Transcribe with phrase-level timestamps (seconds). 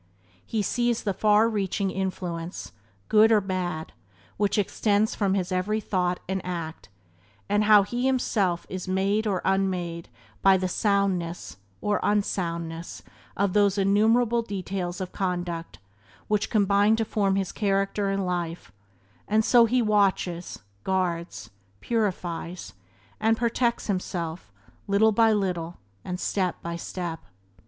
[0.43, 2.71] He sees the far reaching influence,
[3.07, 3.93] good or bad,
[4.35, 6.89] which extends from his every thought and act,
[7.47, 10.09] and how he himself is made or unmade
[10.41, 13.03] by the soundness or unsoundness
[13.37, 15.77] of those innumerable details of conduct
[16.27, 18.71] which combine to form his character and life,
[19.27, 22.73] and so he watches, guards, purifies,
[23.19, 24.51] and perfects himself
[24.87, 27.19] little by little and step by step.